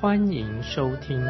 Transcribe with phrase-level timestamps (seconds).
[0.00, 1.18] 欢迎收听。
[1.18, 1.26] 亲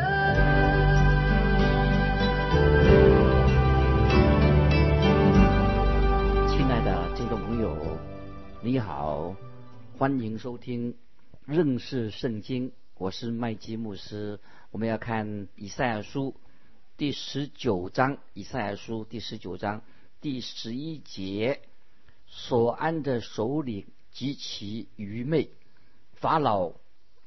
[6.68, 7.76] 爱的听众朋友，
[8.62, 9.34] 你好，
[9.98, 10.96] 欢迎收听
[11.44, 12.70] 认识圣经。
[12.96, 14.38] 我是麦基牧师，
[14.70, 16.36] 我们要看以赛亚书
[16.96, 18.18] 第十九章。
[18.34, 19.82] 以赛亚书第十九章
[20.20, 21.60] 第十一节，
[22.28, 25.50] 所安的首领极其愚昧，
[26.12, 26.74] 法老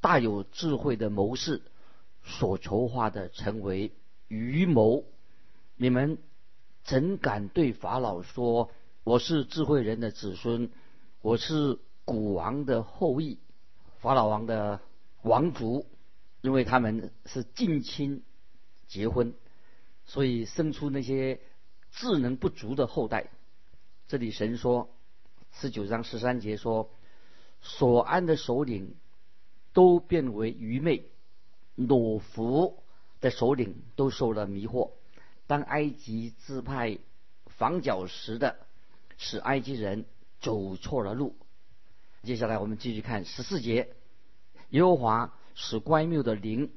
[0.04, 1.62] 大有智慧的谋士
[2.22, 3.90] 所筹划的成为
[4.28, 5.06] 愚谋。
[5.76, 6.18] 你们
[6.82, 8.70] 怎敢对法老说？
[9.02, 10.70] 我是智慧人的子孙，
[11.22, 13.38] 我是古王的后裔，
[13.96, 14.82] 法老王的
[15.22, 15.86] 王族，
[16.42, 18.24] 因为他们是近亲
[18.86, 19.32] 结婚，
[20.04, 21.40] 所以生出那些
[21.92, 23.30] 智能不足的后代。
[24.06, 24.90] 这里神说，
[25.50, 26.90] 十九章十三节说，
[27.62, 28.96] 所安的首领
[29.74, 31.04] 都变为愚昧，
[31.74, 32.82] 裸服
[33.20, 34.92] 的首领都受了迷惑。
[35.46, 36.98] 当埃及自派
[37.46, 38.56] 防角石的。
[39.16, 40.06] 使埃及人
[40.40, 41.36] 走错了路。
[42.24, 43.94] 接下来我们继续看十四节，
[44.70, 46.72] 耶和华使乖谬的灵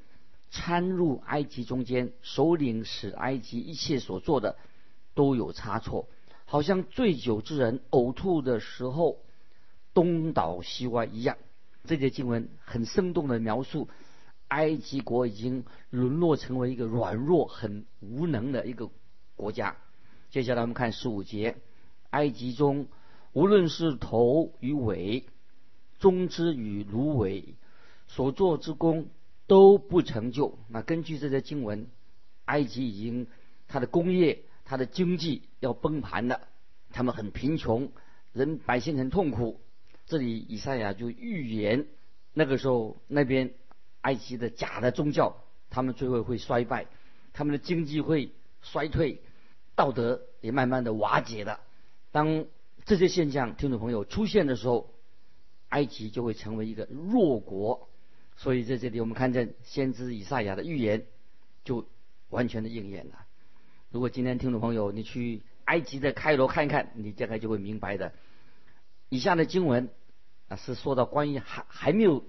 [0.51, 4.55] 掺入埃及中间，首领使埃及一切所做的
[5.15, 6.07] 都有差错，
[6.45, 9.17] 好像醉酒之人呕吐的时候
[9.95, 11.37] 东倒西歪一样。
[11.87, 13.89] 这节经文很生动的描述
[14.49, 18.91] 埃及国已经沦落成为一个软弱、很无能的一个
[19.35, 19.75] 国家。
[20.29, 21.55] 接下来我们看十五节。
[22.09, 22.87] 埃及中，
[23.33, 25.25] 无论是头与尾，
[25.99, 27.55] 中之与芦苇，
[28.07, 29.09] 所做之功
[29.45, 30.57] 都不成就。
[30.69, 31.87] 那根据这些经文，
[32.45, 33.27] 埃及已经
[33.67, 36.47] 它的工业、它的经济要崩盘了，
[36.91, 37.91] 他们很贫穷，
[38.31, 39.59] 人百姓很痛苦。
[40.07, 41.85] 这里以赛亚就预言，
[42.33, 43.53] 那个时候那边
[44.01, 46.87] 埃及的假的宗教，他们最后会衰败，
[47.33, 48.31] 他们的经济会
[48.61, 49.21] 衰退，
[49.75, 51.59] 道德也慢慢的瓦解了。
[52.11, 52.45] 当
[52.85, 54.93] 这些现象，听众朋友出现的时候，
[55.67, 57.89] 埃及就会成为一个弱国。
[58.37, 61.05] 所以在这里，我们看见先知以赛亚的预言
[61.65, 61.85] 就
[62.29, 63.25] 完全的应验了。
[63.91, 68.13] 如果今天听众朋友你去埃及的开罗看一看，你大概就会明白的。
[69.09, 69.89] 以下的经文
[70.49, 72.23] 啊，是说到关于还还没有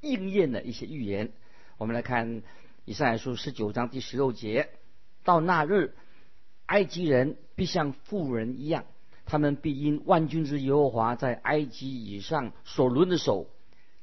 [0.00, 1.32] 应验的一些预言。
[1.78, 2.42] 我们来看
[2.84, 4.70] 以赛亚书十九章第十六节：
[5.24, 5.94] 到那日，
[6.66, 8.84] 埃及人必像富人一样。
[9.24, 13.48] 他们必因万军之耶和华在埃及以上所抡的手，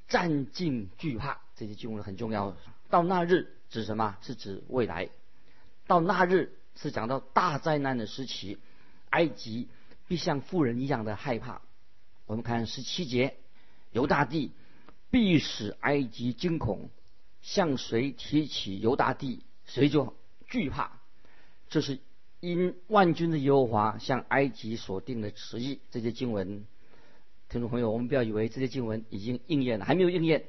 [0.08, 1.42] 战尽惧怕。
[1.56, 2.56] 这些经文很重要。
[2.90, 4.18] 到那日指什么？
[4.22, 5.10] 是指未来。
[5.88, 8.60] 到那日是讲到大灾难的时期，
[9.10, 9.68] 埃及
[10.08, 11.62] 必像富人一样的害怕。
[12.30, 13.38] 我们看十七节，
[13.92, 14.52] 犹大地
[15.10, 16.92] 必使埃及惊恐，
[17.42, 20.14] 向谁提起犹大地，谁就
[20.48, 21.00] 惧怕。
[21.70, 21.98] 这是。
[22.42, 26.66] 因万军的耶和华向埃及所定的旨意，这些经文，
[27.50, 30.46] 听众朋友，我们不要以为这些经文已经应验了，还没有应验，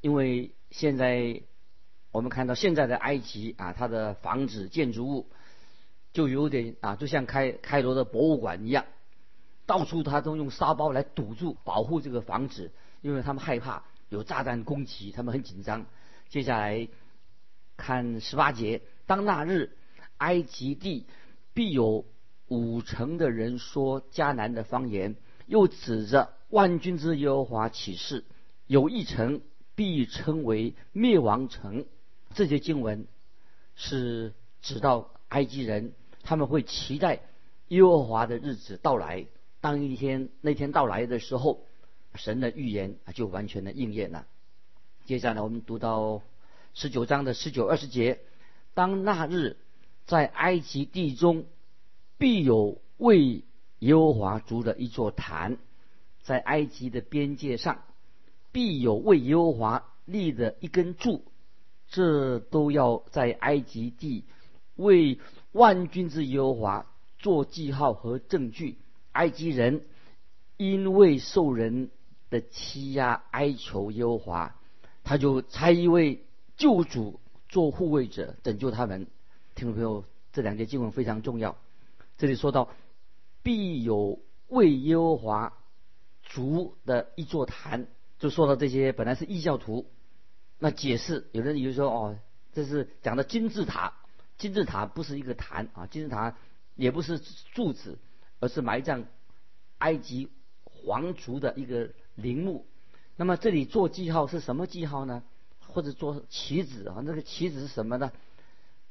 [0.00, 1.42] 因为现在
[2.12, 5.28] 我们看到现在的埃及啊，它的房子建筑物
[6.12, 8.84] 就有点啊，就像开开罗的博物馆一样，
[9.66, 15.86] 到处他都用沙包来堵住保护这个房子，因为他们害怕有炸弹攻击，他们很紧张。
[16.28, 16.88] 接下来
[17.76, 19.76] 看十八节，当那日
[20.18, 21.06] 埃及地。
[21.56, 22.04] 必有
[22.48, 25.14] 五成的人说迦南的方言，
[25.46, 28.24] 又指着万军之耶和华起誓，
[28.66, 29.40] 有一城
[29.76, 31.86] 必称为灭亡城。
[32.34, 33.06] 这些经文
[33.76, 35.92] 是指到埃及人，
[36.24, 37.20] 他们会期待
[37.68, 39.26] 耶和华的日子到来。
[39.64, 41.64] 当一天那天到来的时候，
[42.16, 44.26] 神的预言就完全的应验了。
[45.06, 46.20] 接下来我们读到
[46.74, 48.20] 十九章的十九二十节，
[48.74, 49.56] 当那日。
[50.04, 51.46] 在埃及地中，
[52.18, 53.42] 必有为
[53.78, 55.56] 耶和华筑的一座坛；
[56.20, 57.84] 在埃及的边界上，
[58.52, 61.24] 必有为耶和华立的一根柱。
[61.88, 64.24] 这都要在埃及地
[64.76, 65.18] 为
[65.52, 66.86] 万军之耶和华
[67.18, 68.76] 做记号和证据。
[69.14, 69.82] 埃及人
[70.56, 71.90] 因为受人
[72.30, 74.56] 的欺压哀求耶和华，
[75.02, 76.22] 他就差一位
[76.56, 77.18] 救主。
[77.46, 79.06] 做护卫者，拯救他们。
[79.54, 81.56] 听众朋友，这两节经文非常重要。
[82.18, 82.68] 这里说到，
[83.44, 84.18] 必有
[84.48, 85.52] 为耶和华
[86.24, 87.86] 族的一座坛，
[88.18, 89.86] 就说到这些本来是异教徒，
[90.58, 92.18] 那解释有人以为说哦，
[92.52, 93.92] 这是讲的金字塔，
[94.36, 96.34] 金字塔不是一个坛啊，金字塔
[96.74, 97.20] 也不是
[97.52, 98.00] 柱子，
[98.40, 99.04] 而是埋葬
[99.78, 100.30] 埃及
[100.64, 102.66] 皇族的一个陵墓。
[103.16, 105.22] 那么这里做记号是什么记号呢？
[105.66, 107.02] 或者做棋子啊？
[107.04, 108.12] 那个棋子是什么呢？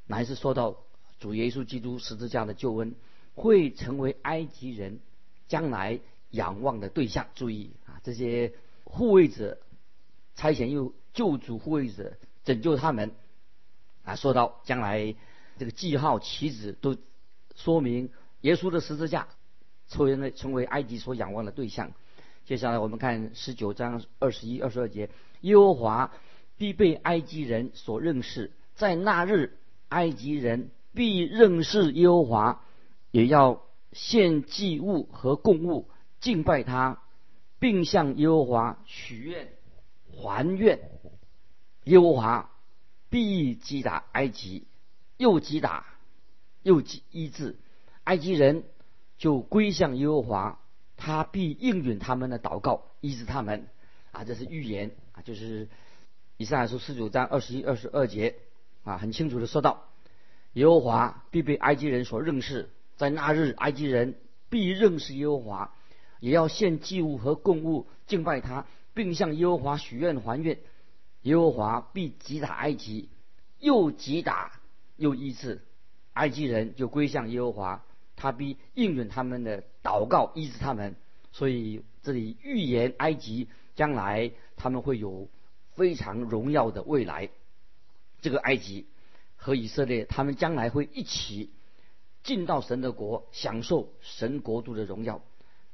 [0.06, 0.76] 乃是说到
[1.18, 2.94] 主耶稣基督十字架的救恩，
[3.34, 5.00] 会成为埃及人
[5.48, 6.00] 将来
[6.30, 7.28] 仰望的对象。
[7.34, 8.52] 注意啊，这些
[8.84, 9.58] 护卫者
[10.34, 13.12] 差遣又救主护卫者拯救他们
[14.02, 14.16] 啊。
[14.16, 15.14] 说到将来
[15.58, 16.96] 这个记号棋子都
[17.54, 18.10] 说明
[18.44, 19.26] 耶稣的十字架
[19.88, 21.92] 成为成为埃及所仰望的对象。
[22.44, 25.08] 接下来我们看十九章二十一、二十二节，
[25.40, 26.12] 耶和华
[26.58, 29.58] 必被埃及人所认识，在那日。
[29.90, 32.64] 埃及人必认识耶和华，
[33.12, 33.62] 也要
[33.92, 35.88] 献祭物和供物
[36.18, 37.00] 敬拜他，
[37.60, 39.52] 并向耶和华许愿
[40.10, 40.80] 还愿。
[41.84, 42.50] 耶和华
[43.08, 44.66] 必击打埃及，
[45.16, 45.86] 又击打，
[46.64, 47.56] 又击医治
[48.04, 48.64] 埃及人，
[49.18, 50.60] 就归向耶和华，
[50.96, 53.66] 他必应允他们的祷告，医治他们。
[54.12, 55.68] 啊，这是预言啊，就是
[56.36, 58.36] 以上书十九章二十一、二十二节。
[58.84, 59.84] 啊，很清楚的说到，
[60.52, 64.16] 耶和华必被埃及人所认识，在那日，埃及人
[64.50, 65.74] 必认识耶和华，
[66.20, 70.58] 也要献祭物和供物敬拜他，并向耶和华许愿还愿。
[71.22, 73.08] 耶和华必击打埃及，
[73.58, 74.60] 又击打
[74.96, 75.62] 又医治
[76.12, 77.84] 埃及人，就归向耶和华，
[78.16, 80.94] 他必应允他们的祷告，医治他们。
[81.32, 85.28] 所以这里预言埃及将来他们会有
[85.72, 87.30] 非常荣耀的未来。
[88.20, 88.86] 这个埃及
[89.36, 91.50] 和以色列，他们将来会一起
[92.22, 95.22] 进到神的国，享受神国度的荣耀。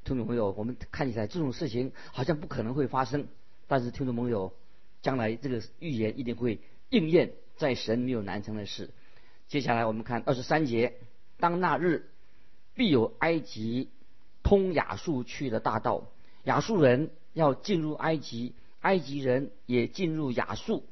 [0.02, 3.28] 听众朋友，我们看起来这种事情好像不可能会发生，
[3.68, 4.54] 但是听众朋友，
[5.02, 6.58] 将来这个预言一定会
[6.88, 8.90] 应验，在神没有难成的事。
[9.46, 10.94] 接下来我们看二十三节：
[11.38, 12.09] 当那日，
[12.80, 13.90] 必有埃及
[14.42, 16.06] 通亚述去的大道，
[16.44, 20.86] 亚述人要进入埃及，埃及人也进入亚述。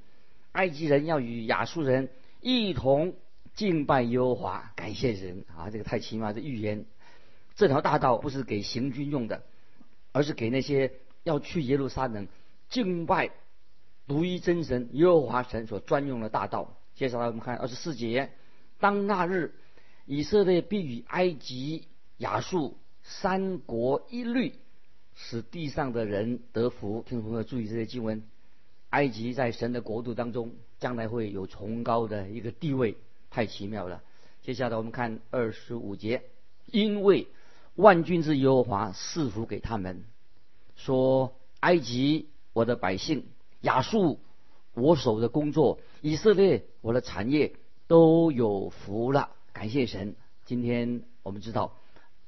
[0.53, 2.11] 埃及人要与亚述人
[2.43, 3.15] 一同
[3.55, 5.71] 敬拜耶和华，感谢神啊！
[5.71, 6.85] 这个太奇妙，这预言。
[7.57, 9.43] 这条大道不是给行军用的，
[10.13, 10.93] 而是给那些
[11.23, 12.29] 要去耶路撒冷
[12.69, 13.31] 敬拜
[14.07, 16.77] 独一真神耶和华神所专用的大道。
[16.97, 18.31] 接下来我们看二十四节：
[18.79, 19.55] 当那日，
[20.11, 24.55] 以色列必与埃及、亚述三国一律，
[25.15, 27.05] 使地上的人得福。
[27.07, 28.23] 听众朋友注意这些经文。
[28.89, 32.97] 埃及在神的国度当中，将来会有崇高的一个地位，
[33.29, 34.03] 太奇妙了。
[34.41, 36.23] 接下来我们看二十五节，
[36.65, 37.27] 因为
[37.75, 40.05] 万军之耶和华赐福给他们，
[40.75, 43.27] 说：埃及我的百姓，
[43.61, 44.19] 亚述
[44.73, 47.57] 我手的工作，以色列我的产业
[47.87, 49.33] 都有福了。
[49.53, 50.17] 感谢神！
[50.45, 51.77] 今天我们知道，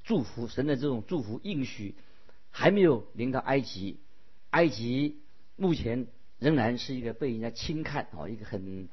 [0.04, 1.94] 祝福神的这种祝福应许
[2.50, 4.00] 还没有临到埃及，
[4.50, 5.20] 埃及
[5.56, 6.06] 目前。
[6.40, 8.88] 仍然是一个被人家轻看哦，一个很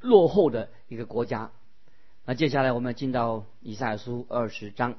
[0.00, 1.52] 落后的一个国家。
[2.24, 4.96] 那接下来我们进到以赛亚书二十章，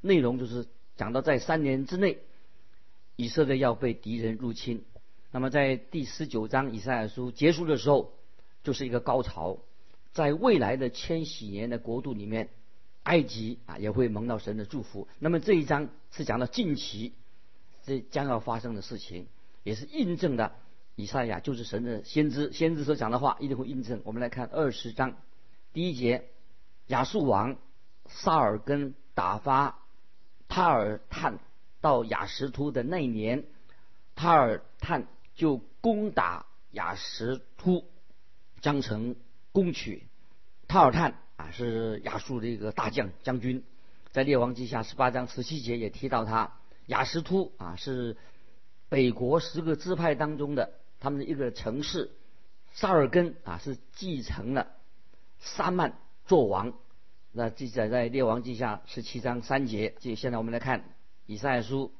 [0.00, 2.18] 内容就是讲到在三年之内，
[3.16, 4.84] 以色列要被敌人入侵。
[5.32, 8.12] 那么在第十九章以赛亚书结束的时候，
[8.62, 9.58] 就是一个高潮，
[10.12, 12.48] 在未来的千禧年的国度里面，
[13.04, 15.08] 埃及啊也会蒙到神的祝福。
[15.18, 17.14] 那么这一章是讲到近期
[17.84, 19.26] 这将要发生的事情，
[19.62, 20.52] 也是印证的。
[20.96, 24.02] 以赛亚就是神的先知，先知所讲的话一定会印证。
[24.04, 25.16] 我们来看二十章
[25.72, 26.28] 第一节：
[26.88, 27.56] 亚述王
[28.06, 29.78] 萨尔根打发
[30.48, 31.38] 塔尔探
[31.80, 33.44] 到雅什突的那一年，
[34.14, 37.84] 塔尔探就攻打雅什突，
[38.60, 39.16] 将城
[39.52, 40.06] 攻取。
[40.68, 43.64] 塔尔探啊是亚述的一个大将将军，
[44.12, 46.56] 在列王记下十八章十七节也提到他。
[46.86, 48.16] 雅什突啊是
[48.88, 50.72] 北国十个支派当中的。
[51.02, 52.10] 他们的一个城市，
[52.72, 54.66] 萨尔根啊是继承了
[55.38, 56.74] 沙曼做王，
[57.32, 59.94] 那记载在列王记下十七章三节。
[59.98, 60.84] 就现在我们来看
[61.24, 61.94] 以赛亚书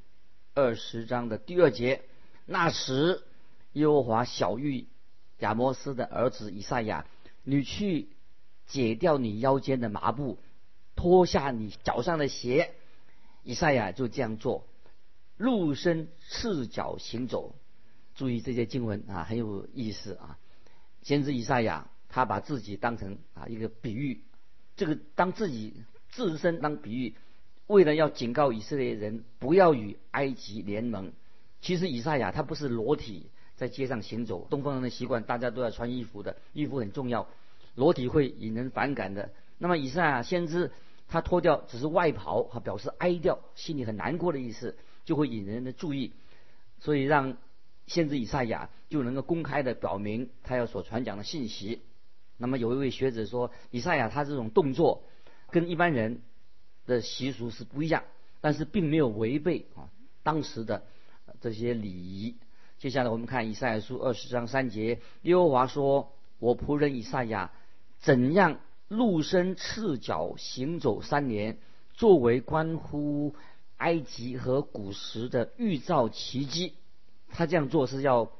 [0.52, 2.02] 二十章的第二节。
[2.44, 3.22] 那时，
[3.72, 4.86] 耶和华小玉
[5.38, 7.06] 亚摩斯的儿子以赛亚，
[7.42, 8.08] 你去
[8.66, 10.38] 解掉你腰间的麻布，
[10.96, 12.72] 脱下你脚上的鞋。
[13.42, 14.66] 以赛亚就这样做，
[15.36, 17.54] 露身赤脚行走。
[18.14, 20.38] 注意这些经文啊，很有意思啊。
[21.02, 24.22] 先知以赛亚他把自己当成啊一个比喻，
[24.76, 27.14] 这个当自己自身当比喻，
[27.66, 31.12] 为了要警告以色列人不要与埃及联盟。
[31.62, 37.28] 其实以赛亚他不是裸体在街上行走，东方人的习惯大家都要穿衣服的，衣服很重要，
[37.74, 39.32] 裸体会引人反感的。
[39.58, 40.70] 那么以赛亚先知
[41.08, 46.14] 他脱掉只是外袍，哈，表示哀悼，心里很难过的意思，就会引人的注意，
[46.78, 47.36] 所以让
[47.86, 51.82] 先知以赛亚就能够公开的表明他要所传讲的信息。
[52.38, 55.02] 那么有一位学者说，以赛亚他这种动作
[55.50, 56.22] 跟一般人
[56.86, 58.04] 的习俗是不一样，
[58.40, 59.90] 但是并没有违背啊
[60.22, 60.82] 当时的
[61.42, 62.36] 这些礼仪。
[62.80, 67.50] 接下来我们看以赛亚书二十章三节，耶和华说：“我仆人以赛亚
[67.98, 68.58] 怎样
[68.88, 71.58] 露身赤脚行走三年，
[71.92, 73.34] 作为关乎
[73.76, 76.72] 埃及和古时的预兆奇迹。
[77.28, 78.32] 他这样做是要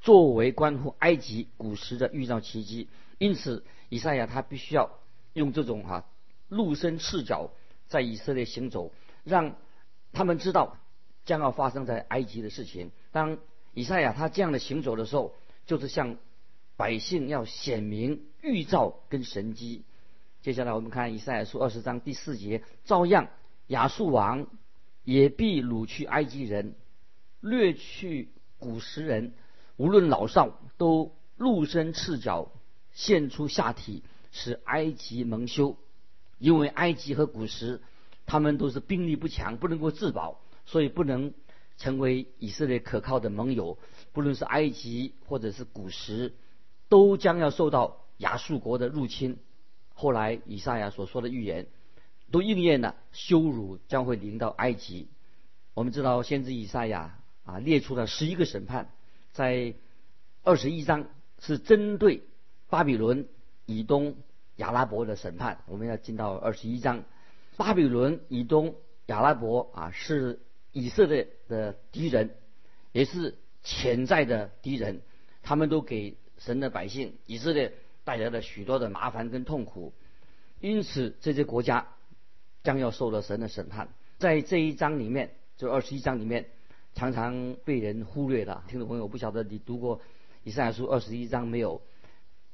[0.00, 2.88] 作为关乎埃及古时的预兆奇迹。”
[3.20, 5.00] 因此，以赛亚他必须要
[5.34, 6.06] 用这种哈
[6.48, 7.50] 露身赤脚
[7.88, 8.90] 在以色列行走，
[9.22, 9.54] 让
[10.14, 10.78] 他们知道
[11.26, 12.90] 将要发生在埃及的事情。
[13.10, 13.36] 当
[13.74, 15.34] 以赛亚他这样的行走的时候，
[15.66, 16.16] 就是向
[16.76, 19.84] 百姓要显明预兆跟神迹。
[20.40, 23.28] 接下来我们看以赛亚书二十章第四节，照样
[23.68, 24.46] 亚述王
[25.04, 26.74] 也必掳去埃及人，
[27.40, 29.34] 掠去古时人，
[29.76, 32.52] 无论老少都露身赤脚。
[32.94, 34.02] 献出下体，
[34.32, 35.78] 使埃及蒙羞，
[36.36, 37.80] 因为埃及和古时
[38.26, 41.32] 他们都是兵力不强，不能够自保，所以不能
[41.82, 43.76] 成为以色列可靠的盟友。
[44.12, 46.32] 不论是埃及或者是古时，
[46.88, 49.38] 都将要受到亚述国的入侵。
[49.94, 51.66] 后来以赛亚所说的预言
[52.30, 55.08] 都应验了，羞辱将会临到埃及。
[55.74, 58.92] 我们知道先知以赛亚啊列出了十一个审判，
[59.32, 59.74] 在
[60.44, 61.06] 二十一章
[61.40, 62.22] 是针对。
[62.68, 63.28] 巴比伦
[63.66, 64.16] 以东
[64.56, 67.04] 亚拉伯的审判，我们要进到二十一章。
[67.58, 70.40] 巴比伦以东亚拉伯啊，是
[70.72, 72.34] 以色列的敌人，
[72.92, 75.02] 也是潜在的敌人。
[75.42, 77.74] 他们都给神的百姓以色列
[78.04, 79.92] 带来了许多的麻烦跟痛苦，
[80.60, 81.88] 因此这些国家
[82.62, 83.88] 将要受到神的审判。
[84.18, 86.46] 在这一章里面，就二十一章里面，
[86.94, 88.62] 常常被人忽略的。
[88.68, 90.00] 听众朋友，不晓得你读过
[90.44, 91.82] 以赛亚书二十一章没有？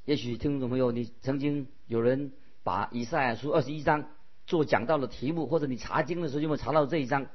[0.05, 2.31] 也许听众朋友，你曾经有人
[2.63, 4.09] 把以赛亚书二十一章
[4.47, 7.27] 做讲到的题目，或者你查经的时候有没有查到这一章？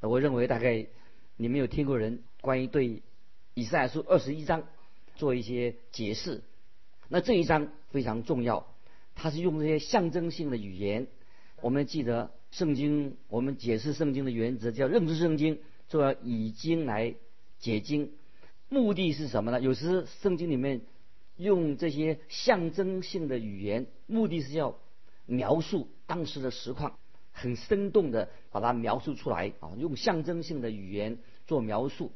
[0.00, 0.86] 我认为大概
[1.36, 3.02] 你没有听过人关于对
[3.54, 4.64] 以赛亚书二十一章
[5.16, 6.42] 做一些解释。
[7.08, 8.66] 那这一章非常重要，
[9.14, 11.06] 它是用这些象征性的语言。
[11.60, 17.14] 我们记得圣经，我们解释圣经的原则叫认知圣经，就要以经来
[17.58, 18.12] 解经。
[18.68, 19.60] 目的是什么呢？
[19.60, 20.82] 有时圣经里面。
[21.40, 24.76] 用这些象征性的语言，目的是要
[25.24, 26.98] 描述当时的实况，
[27.38, 29.70] 很生动的把它描述出来啊！
[29.78, 32.12] 用象征性的语言做描述，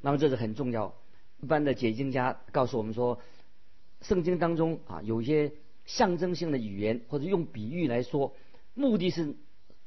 [0.00, 0.94] 那么这是很重要。
[1.40, 3.20] 一般的解经家告诉我们说，
[4.00, 5.52] 圣经当中啊，有一些
[5.84, 8.34] 象征性的语言或者用比喻来说，
[8.74, 9.36] 目的是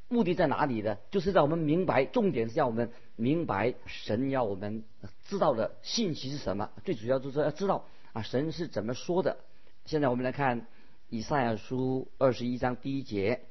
[0.07, 0.98] 目的在哪里呢？
[1.12, 4.84] 就是让我们明白，重点是要我们明白神要我们
[5.25, 6.69] 知道的信息是什么。
[6.86, 7.86] 最主要就是要知道。
[8.13, 9.38] 啊，神是怎么说的？
[9.86, 10.65] 现在我们来看
[11.10, 13.41] 以赛亚书二十一章第一节，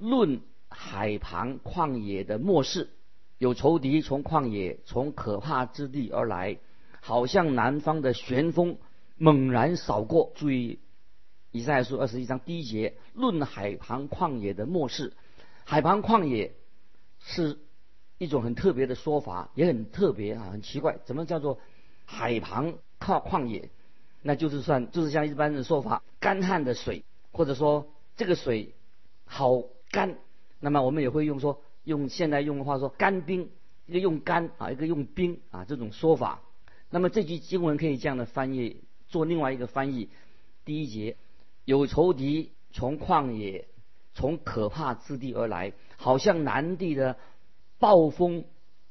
[0.00, 2.88] 论海旁旷野的末世，
[3.38, 6.58] 有仇敌从旷野从可怕之地而来，
[7.00, 8.78] 好像南方的旋风
[9.16, 10.32] 猛然扫过。
[10.34, 10.78] 注意，
[11.52, 15.12] 以赛亚书二十一章第一节，论海旁旷野的末世，
[15.64, 16.54] 海旁旷野
[17.18, 17.58] 是
[18.18, 21.58] 一种很特别的说法，也很特别啊，很奇怪，怎么叫做
[22.04, 23.70] 海旁靠旷野？
[24.22, 28.74] 那就是算，就是像一般的说法，干旱的水，或者说这个水
[29.24, 30.16] 好干。
[30.60, 33.50] 那么我们也会用说，用现代用的话说，干冰，
[33.86, 36.42] 一个用干啊，一个用冰啊，这种说法。
[36.90, 40.08] 那么这句经文可以这样的翻译，做另外一个翻译。
[40.64, 41.16] 第一节，
[41.64, 43.68] 有仇敌从旷野，
[44.14, 47.16] 从可怕之地而来，好像南地的
[47.78, 48.44] 暴风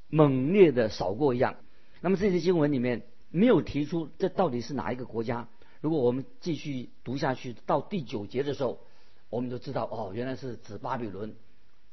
[0.10, 1.56] 猛烈的扫过一样。
[2.02, 3.04] 那么这些经文里面。
[3.32, 5.48] 没有提出这到底是哪一个国家。
[5.82, 8.80] 如果我们继续读下去，到第九节的时候，
[9.30, 11.36] 我们就知道哦，原来是指巴比伦。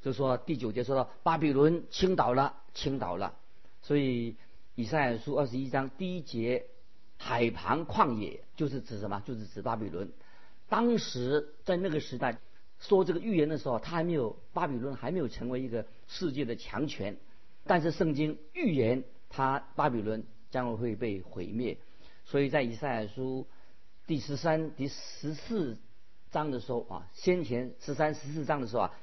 [0.02, 3.34] 就说第九节说到巴比伦倾倒了，倾倒了。
[3.82, 4.36] 所以
[4.74, 6.66] 以赛亚书二十一章第一节，
[7.16, 9.22] 海旁旷野就是指什么？
[9.26, 10.12] 就是指巴比伦。
[10.68, 12.38] 当时在那个时代
[12.78, 17.16] 说这个预言的时候，他还没有巴比伦还没有成为一个世界的强权，
[17.64, 20.24] 但是圣经预言他巴比伦。
[20.48, 21.76] 将会被毁灭，
[22.24, 23.46] 所以在以赛亚书
[24.06, 25.76] 第十三、第十四
[26.36, 28.94] 章的时候啊，先前十三、十四章的时候啊，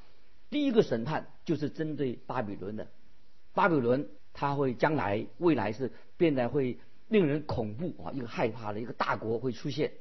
[0.51, 2.87] 第一个审判就是针对巴比伦的。
[3.53, 9.93] 巴比伦它会将来未来是变得会令人恐怖啊，一个害怕的一个大国会出现。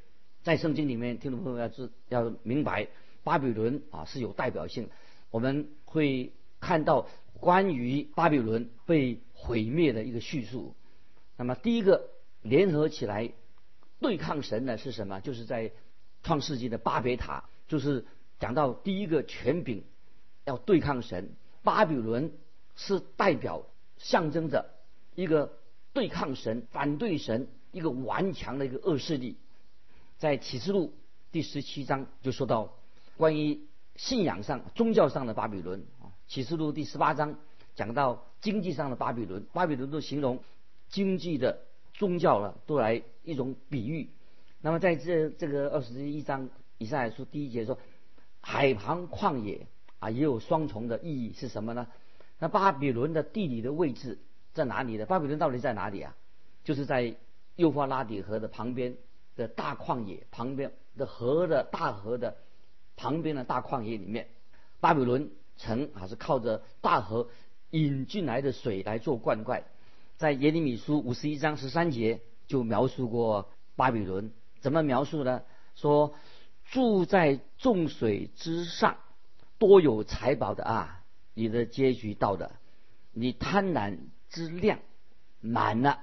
[0.42, 2.88] 在圣经里面，听众朋友要知要明白，
[3.24, 4.90] 巴比伦啊是有代表性。
[5.30, 7.08] 我们会看到
[7.40, 10.74] 关于巴比伦被毁灭的一个叙述。
[11.38, 12.10] 那么第一个
[12.42, 13.32] 联合起来
[14.00, 15.20] 对抗神的是什么？
[15.20, 15.72] 就是在
[16.22, 18.04] 创世纪的巴别塔，就是
[18.38, 19.84] 讲到第一个权柄
[20.44, 21.30] 要对抗神。
[21.62, 22.32] 巴比伦
[22.74, 23.64] 是代表
[23.98, 24.70] 象征着
[25.14, 25.58] 一个
[25.92, 29.36] 对抗神、反对神一个顽强的一个恶势力。
[30.18, 30.94] 在启示录
[31.30, 32.72] 第十七章就说到
[33.16, 33.60] 关于
[33.96, 36.10] 信仰上、宗教上的巴比伦啊。
[36.28, 37.36] 启示录第十八章
[37.74, 40.42] 讲到经济上的巴比伦，巴比伦都形容
[40.88, 41.60] 经济的
[41.94, 44.08] 宗教了，都来一种比喻。
[44.62, 47.78] 那么在这这个二十一章以上来说，第一节说
[48.40, 49.66] 海旁旷野
[49.99, 51.87] 啊，也有双重的意义是什么呢？
[52.38, 54.19] 那巴比伦的地理的位置
[54.54, 55.04] 在哪里呢？
[55.04, 56.16] 巴比伦到底在哪里啊？
[56.64, 57.14] 就是在
[57.57, 58.97] 幼发拉底河的旁边。
[59.35, 62.37] 的大旷野旁边的河的大河的
[62.97, 64.28] 旁边的大旷野里面，
[64.78, 67.31] 巴比伦城啊是靠着大河
[67.71, 69.62] 引进来的水来做灌溉。
[70.19, 74.31] 在耶利米书五十一章十三节就描述过巴比伦，
[74.62, 75.42] 怎么描述呢？
[75.75, 76.14] 说
[76.71, 78.97] 住在众水之上，
[79.59, 81.04] 多有财宝的啊，
[81.35, 82.52] 你的结局到的，
[83.12, 83.99] 你贪婪
[84.31, 84.78] 之量
[85.40, 86.00] 满了。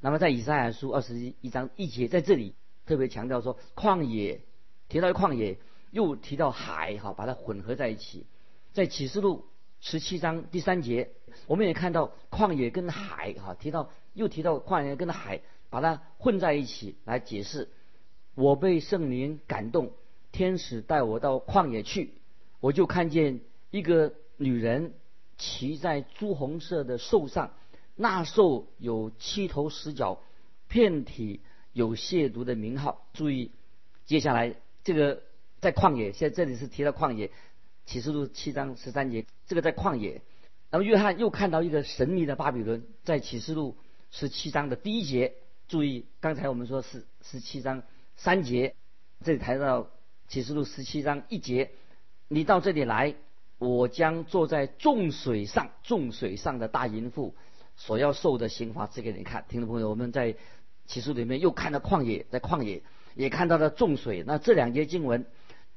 [0.00, 2.54] 那么在以赛亚书二十一章一节在这里
[2.86, 4.42] 特别强调说，旷野
[4.88, 5.58] 提到旷野，
[5.90, 8.26] 又提到海，哈，把它混合在一起。
[8.72, 9.46] 在启示录
[9.80, 11.10] 十七章第三节，
[11.48, 17.68] 我们也看到旷野跟海，哈，提到又提到旷野跟海，把它混在一起来解释。
[18.38, 19.90] 我被圣灵感动，
[20.30, 22.12] 天使带我到旷野去，
[22.60, 23.40] 我就看见
[23.72, 24.94] 一个女人
[25.36, 27.52] 骑在朱红色的兽上。
[27.96, 30.20] 那兽有七头十角，
[30.68, 31.40] 遍体
[31.72, 33.08] 有亵渎的名号。
[33.12, 33.50] 注意，
[34.06, 35.24] 接下来这个
[35.60, 37.32] 在旷野，现在这里是提到旷野，
[37.86, 40.22] 启示录七章十三节，这个在旷野。
[40.70, 43.76] 那么约翰又看到一个神秘的巴比伦，在启示录
[44.12, 45.34] 十七章的第一节。
[45.66, 47.82] 注意，刚才我们说是十七章
[48.18, 48.74] 三节，
[49.24, 49.90] 这里谈到
[50.26, 51.70] 启示录十七章一节，
[52.26, 53.14] 你到这里来，
[53.58, 57.36] 我将坐在众水上，众水上的大淫妇。
[57.76, 59.44] 所要受的刑罚，指给你看。
[59.48, 60.34] 听众朋友，我们在
[60.86, 62.82] 启示里面又看到旷野，在旷野
[63.14, 64.24] 也看到了众水。
[64.26, 65.24] 那这两节经文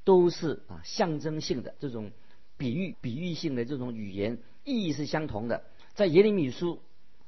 [0.04, 2.10] 都是啊象征性的这种
[2.58, 5.64] 比喻、比喻性的这种语言，意义是相同的。
[5.94, 6.82] 在耶利米书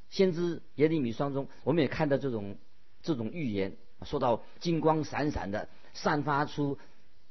[0.10, 2.58] 先知耶利米书中，我们也看到这种
[3.04, 6.78] 这种预言，说到金光闪闪的、散发出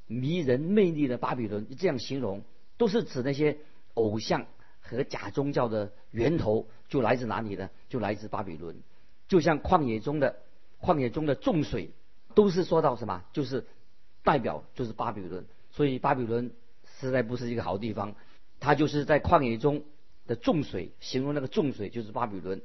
[0.06, 2.42] 迷人魅力的巴比伦，这样形容，
[2.76, 3.58] 都是指那些
[3.94, 4.46] 偶像。
[4.84, 7.70] 和假宗教的源头就来自哪里呢？
[7.88, 8.82] 就来自巴比伦。
[9.28, 10.40] 就像旷野中的
[10.80, 11.92] 旷野中的众水，
[12.34, 13.22] 都是说到什么？
[13.32, 13.64] 就是
[14.24, 15.46] 代表就是巴比伦。
[15.70, 16.50] 所以巴比伦
[16.98, 18.16] 实在不是一个好地方。
[18.58, 19.84] 它就是在旷野中
[20.26, 22.60] 的众水，形容那个众水就是巴比伦。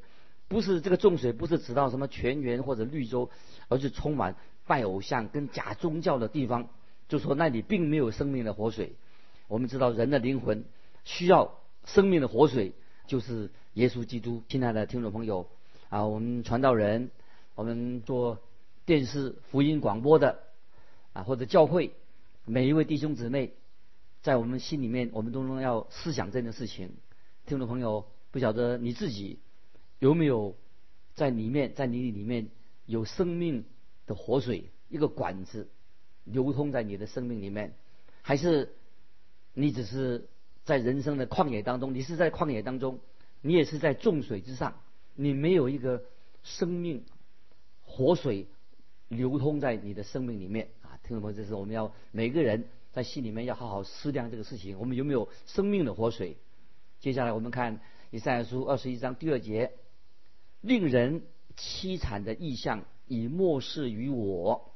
[0.48, 3.30] 不是这个众水，不是指到什么泉源或者绿洲，
[3.68, 6.70] 而是充满拜偶像跟假宗教的地方。
[7.08, 8.96] 就说那里并没有生命的活水。
[9.48, 10.66] 我们知道人的灵魂
[11.04, 11.58] 需要。
[11.86, 12.74] 生命的活水
[13.06, 14.44] 就是耶稣基督。
[14.50, 15.48] 亲爱的听众朋友
[15.88, 17.12] 啊，我们传道人，
[17.56, 18.40] 我们做
[18.86, 20.40] 电视福音广播的
[21.14, 21.94] 啊，或者教会
[22.44, 23.54] 每一位弟兄姊妹，
[24.22, 26.92] 在我们心里面，我们都能要思想这件事情。
[27.46, 29.40] 听众朋友，不晓得你自己
[30.00, 30.56] 有没有
[31.16, 32.50] 在里面，在你里面
[32.86, 33.66] 有生命
[34.06, 35.70] 的活水，一个管子
[36.24, 37.74] 流通在你的生命里面，
[38.22, 38.74] 还是
[39.54, 40.28] 你只是？
[40.68, 43.00] 在人生的旷野当中，你是在旷野当中，
[43.40, 44.82] 你也是在众水之上，
[45.16, 46.04] 你没有一个
[46.44, 47.06] 生命
[47.86, 48.48] 活水
[49.08, 51.00] 流通在你的生命里面啊！
[51.04, 56.36] 听众朋友，这是我们要每个人在心里面要好好思量这个事情，我们有没有生命的活水？
[57.00, 57.80] 接下来我们看
[58.12, 59.72] 以赛亚书二十一章第二节，
[60.62, 61.24] 令人
[61.56, 64.74] 凄惨的意象已漠视于我，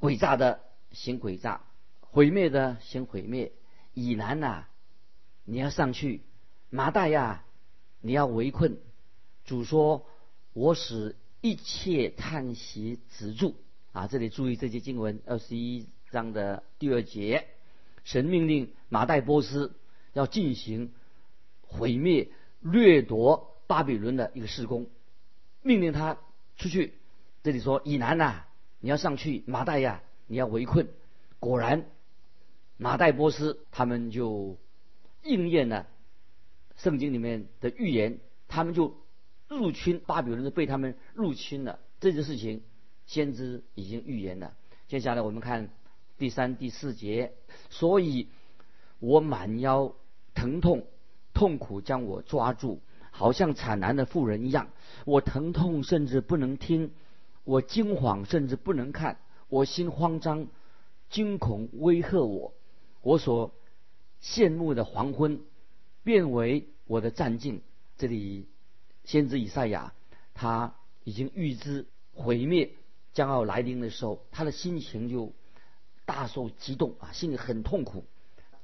[0.00, 0.60] 诡诈的
[0.92, 1.62] 行诡诈，
[2.00, 3.52] 毁灭的行毁灭，
[3.94, 4.66] 以南呐。
[5.44, 6.22] 你要上去，
[6.70, 7.44] 麻袋呀！
[8.00, 8.78] 你要围困。
[9.44, 10.06] 主说
[10.54, 13.54] ：“我使一切叹息止住。”
[13.92, 17.46] 啊，这里注意这些经文，二十一章的第二节，
[18.04, 19.74] 神命令马代波斯
[20.12, 20.92] 要进行
[21.62, 24.86] 毁灭、掠夺巴比伦的一个施工，
[25.64, 26.18] 命令他
[26.56, 26.94] 出去。
[27.42, 28.44] 这里说：“以南呐，
[28.80, 30.88] 你要上去，马代呀，你要围困。
[31.40, 31.86] 果然，
[32.76, 34.58] 马代波斯他们就
[35.22, 35.86] 应验了
[36.76, 38.94] 圣经里面的预言，他们就
[39.48, 41.80] 入侵巴比伦，被他们入侵了。
[41.98, 42.62] 这件事情，
[43.06, 44.54] 先知已经预言了。
[44.86, 45.70] 接下来我们看
[46.18, 47.32] 第三、第四节，
[47.70, 48.28] 所以
[48.98, 49.94] 我满腰
[50.34, 50.86] 疼痛，
[51.32, 52.82] 痛苦将我抓住，
[53.16, 54.70] 好像惨难的妇人一样。
[55.04, 56.90] 我疼痛，甚至不能听；
[57.44, 60.48] 我惊慌，甚至不能看；我心慌张，
[61.10, 62.52] 惊恐威吓我。
[63.02, 63.54] 我所
[64.20, 65.40] 羡慕的黄昏，
[66.02, 67.62] 变为我的战境。
[67.96, 68.48] 这里
[69.04, 69.94] 先知以赛亚
[70.34, 70.74] 他
[71.04, 72.72] 已经预知毁灭
[73.12, 75.32] 将要来临的时候，他的心情就
[76.04, 78.06] 大受激动啊，心里很痛苦。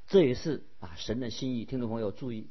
[0.08, 2.48] 这也是啊神的心意，听众朋友注意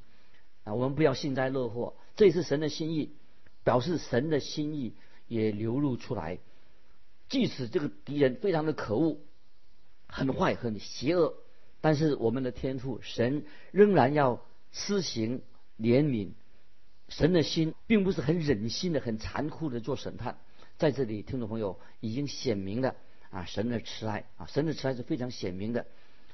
[0.73, 1.95] 我们不要幸灾乐祸。
[2.15, 3.11] 这也是神的心意。
[3.61, 4.95] 表示神的心意
[5.27, 6.39] 也流露出来，
[7.27, 9.19] 即使这个敌人非常的可恶、
[10.07, 11.35] 很坏、很邪恶，
[11.81, 15.41] 但是我们的天赋神仍然要施行
[15.77, 16.29] 怜悯。
[17.09, 20.39] 神的心并不是很忍心的、很残酷的做审判。
[20.77, 22.95] 在这里，听众朋友已经显明了
[23.29, 25.85] 啊，神的慈爱啊，神的慈爱是非常显明的。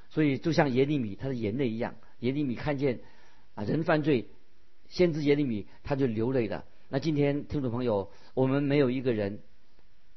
[0.10, 3.00] 所以，就像耶利米他的眼泪一样，耶利米看见
[3.56, 4.28] 啊人犯罪，
[4.88, 6.66] 先知耶利米他就流泪了。
[6.90, 9.40] 那今天听众朋友，我们没有一个人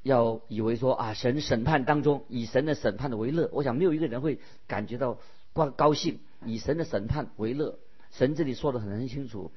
[0.03, 3.49] 要以为说啊，神审判当中以神的审判的为乐。
[3.53, 5.19] 我想没有一个人会感觉到
[5.55, 7.79] 高高兴，以神的审判为乐。
[8.11, 9.53] 神这里说的很清楚，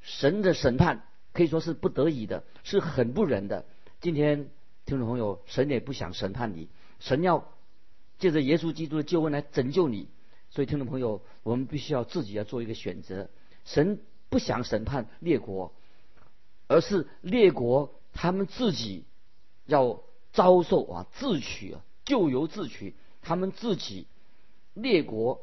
[0.00, 3.64] 神的审判可以说是不得已的，是很不忍的。
[4.00, 4.50] 今天
[4.84, 7.48] 听众朋友，神也不想审判你，神要
[8.18, 10.08] 借着耶稣基督的救恩来拯救你。
[10.52, 13.28] 所以听众朋友，我们必须要自己要做一个选择。
[13.64, 15.72] 神不想审判列国。
[16.68, 19.04] 而是列国他们自己
[19.66, 20.00] 要
[20.32, 24.06] 遭受啊自取啊咎由自取，他们自己
[24.72, 25.42] 列国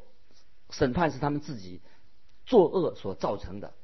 [0.70, 1.80] 审判是他们自己
[2.46, 3.74] 作恶所造成的。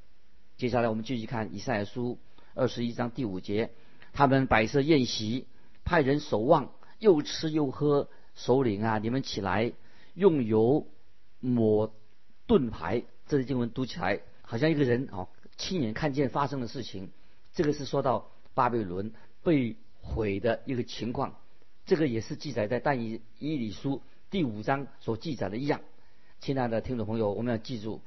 [0.56, 2.18] 接下来我们继续看以赛亚书
[2.54, 3.70] 二十一章第五节，
[4.12, 5.46] 他们摆设宴席，
[5.84, 8.08] 派人守望，又吃又喝。
[8.34, 9.72] 首领啊，你们起来，
[10.14, 10.86] 用油
[11.46, 11.94] 抹
[12.46, 13.04] 盾牌。
[13.26, 17.10] 这些经文读起来好像一个人哦亲眼看见发生的事情。
[17.52, 21.36] 这个是说到巴比伦被毁的一个情况，
[21.86, 25.80] 这个也是记载在但以以理书第五章所记载的一样。
[26.40, 28.00] 亲爱的听众朋友，我们要记住，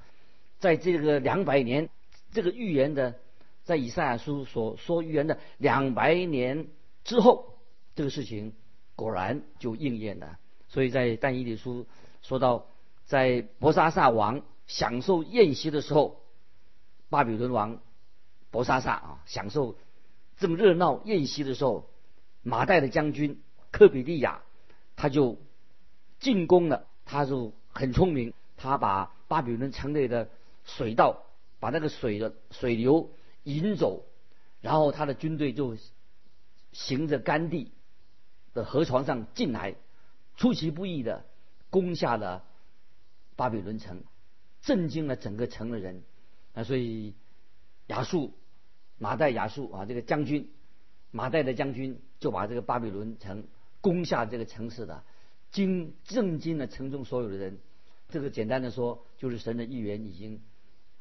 [0.60, 1.90] 在这个两百年
[2.32, 3.16] 这个预言的，
[3.64, 6.68] 在以赛亚书所说预言的两百年
[7.04, 7.56] 之后，
[7.96, 8.54] 这个事情
[8.96, 10.38] 果然就应验了。
[10.68, 11.88] 所以在但以理书
[12.22, 12.68] 说到，
[13.10, 16.22] 在伯沙撒王享受宴席的时候，
[17.10, 17.82] 巴比伦王。
[18.52, 19.76] 博沙萨啊，享受
[20.38, 21.90] 这么热闹宴席的时候，
[22.44, 23.42] 马代的将军
[23.72, 24.42] 科比利亚
[24.96, 25.40] 他就
[26.20, 30.30] 进攻了，他就很聪明，他把巴比伦城内的
[30.66, 31.24] 水道，
[31.60, 33.12] 把那个水的水流
[33.44, 34.04] 引走，
[34.62, 35.78] 然后他的军队就
[36.72, 37.72] 行着干地
[38.54, 39.76] 的河床上进来，
[40.38, 41.26] 出其不意的
[41.72, 42.44] 攻下了
[43.40, 44.04] 巴比伦城，
[44.62, 46.04] 震惊了整个城的人
[46.54, 47.16] 啊，所以
[47.88, 48.34] 亚述。
[49.02, 50.52] 马代亚述啊，这个将军，
[51.12, 53.48] 马代的将军就把这个巴比伦城
[53.80, 55.06] 攻下这个城市的，
[55.52, 57.60] 惊震惊了城中所有的人。
[58.10, 60.42] 这个简单的说，就是神的预言已经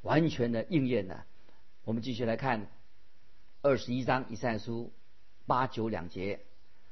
[0.03, 1.27] 完全的应验了。
[1.83, 2.69] 我们继续来看
[3.63, 4.93] 二十一章以赛书
[5.47, 6.39] 八九两节，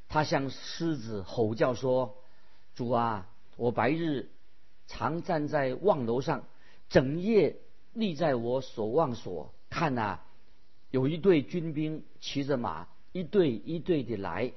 [0.09, 2.17] 他向狮子吼叫说
[2.75, 4.29] ：“主啊，我白日
[4.87, 6.45] 常站在望楼上，
[6.89, 7.57] 整夜
[7.93, 10.21] 立在我所望所，看呐。”
[10.91, 14.53] 有一队军兵骑着马，一队一队的来，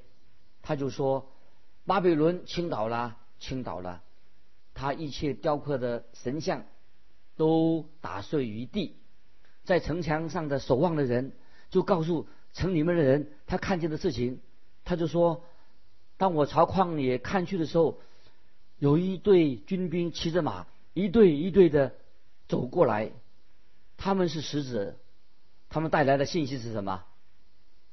[0.62, 1.28] 他就说
[1.84, 4.02] ：“巴比伦倾倒了，倾倒了，
[4.72, 6.64] 他一切雕刻的神像
[7.36, 8.96] 都打碎于地。”
[9.64, 11.32] 在城墙上的守望的人
[11.68, 14.40] 就告诉城里面的人他看见的事情，
[14.84, 15.44] 他就说
[16.16, 18.00] ：“当我朝旷野看去的时候，
[18.80, 21.94] 有一队军兵骑着马，一队一队的
[22.48, 23.12] 走过来，
[23.96, 24.96] 他们是使者。”
[25.72, 27.04] 他们带来的信息是什么？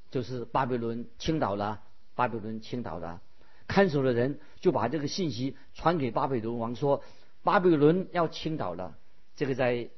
[0.10, 1.84] 就是巴比伦倾倒了，
[2.16, 3.22] 巴比伦倾倒了。
[3.68, 7.04] 看守的人就把这个信息传给巴比伦王，说
[7.44, 8.98] 巴比伦要倾倒了。
[9.36, 9.90] 这个在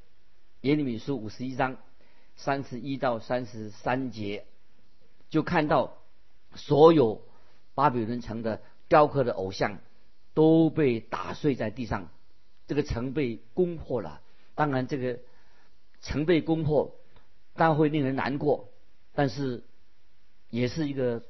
[0.60, 1.78] 耶利米书五十一章
[2.36, 4.46] 三十一到三十三节，
[5.30, 6.00] 就看到
[6.56, 7.22] 所有
[7.76, 9.78] 巴比伦城的雕刻的偶像
[10.34, 12.10] 都被打碎在地上，
[12.68, 14.22] 这个城被攻破了。
[14.56, 15.20] 当然，这个
[16.02, 16.96] 城被攻破。
[17.56, 18.70] 当然会令人难过，
[19.14, 19.64] 但是
[20.50, 21.24] 也是一个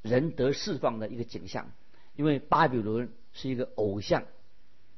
[0.00, 1.70] 人得释放的一个景象。
[2.16, 4.24] 因为巴比伦是一个偶像、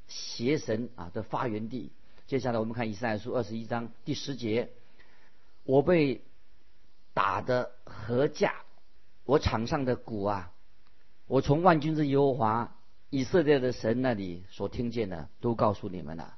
[0.07, 1.91] 邪神啊的发源地。
[2.29, 4.71] 接下来我们看以赛亚书二十一章第十节：
[5.65, 6.23] 我被
[7.15, 8.55] 打的何价？
[9.25, 10.53] 我场上的鼓啊，
[11.27, 12.77] 我从万军之耶和华
[13.11, 16.35] 以色列的神那里所听见的，都告诉你们了。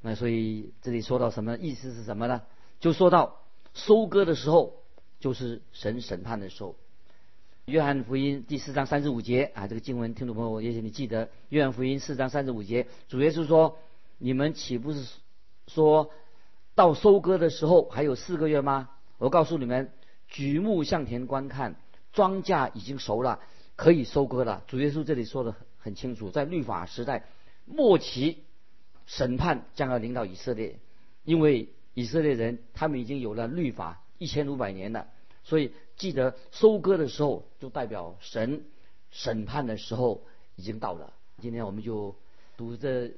[0.00, 2.42] 那所以这里说到什么意思是什么呢？
[2.80, 3.40] 就说到
[3.74, 4.74] 收割的时候，
[5.20, 6.76] 就是神审判的时候。
[7.66, 13.78] 约翰福音第四章三十五节啊，这个经文听众朋友，也许你记得，约翰福音四章三十五节，主耶稣说
[14.18, 15.06] ：“你们岂不是
[15.68, 16.10] 说
[16.74, 18.88] 到收割的时候还有四个月吗？
[19.18, 19.92] 我告诉你们，
[20.26, 21.76] 举目向田观看，
[22.12, 23.38] 庄稼已经熟了，
[23.76, 27.24] 可以收割了。”主耶稣这里说的很清楚，在律法时代
[27.66, 28.44] 末期。
[29.06, 30.78] 审判将要领导以色列，
[31.24, 35.08] 因为以色列人他们已经有了律法一千五百年了，
[35.42, 38.62] 所以记得收割的时候就代表神
[39.10, 40.22] 审判的时候
[40.54, 41.12] 已经到了。
[41.42, 42.14] 今天我们就
[42.56, 43.10] 读这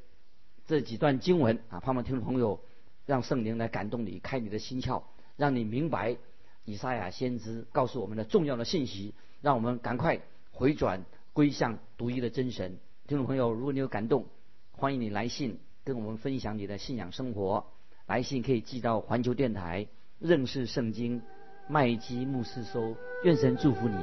[0.66, 2.58] 这几段经文啊，盼望听众朋友
[3.04, 5.02] 让圣灵来感动你，开你的心窍，
[5.36, 6.16] 让你明白
[6.64, 10.22] 以赛亚先知告诉我们的重要的信息，让我们赶快
[10.52, 12.78] 回转归向独一的真神。
[13.06, 14.26] 听众朋友，如果你有感动，
[14.72, 15.58] 欢迎你来信。
[15.84, 17.66] 跟我们分享你的信仰生活，
[18.06, 19.88] 来信可以寄到环球电台
[20.20, 21.20] 认识圣经
[21.66, 22.94] 麦基牧师收。
[23.24, 23.96] 愿神祝福你，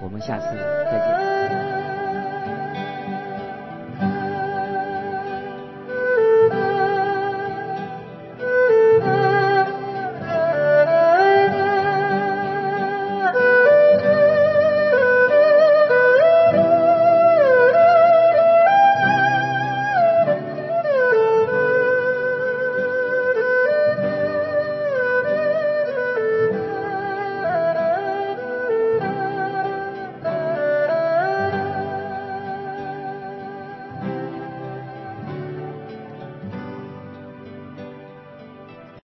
[0.00, 1.87] 我们下次再见。